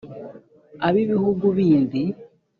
Ab'ibihugu 0.87 1.45
bindi 1.57 2.01